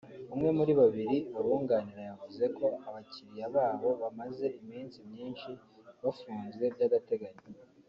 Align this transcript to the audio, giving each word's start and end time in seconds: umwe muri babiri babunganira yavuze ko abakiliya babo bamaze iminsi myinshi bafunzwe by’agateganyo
umwe 0.33 0.49
muri 0.57 0.71
babiri 0.79 1.17
babunganira 1.33 2.01
yavuze 2.09 2.45
ko 2.57 2.65
abakiliya 2.87 3.47
babo 3.55 3.89
bamaze 4.01 4.45
iminsi 4.61 4.97
myinshi 5.09 5.49
bafunzwe 6.03 6.65
by’agateganyo 6.75 7.43